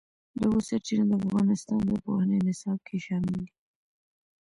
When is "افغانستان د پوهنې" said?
1.23-2.37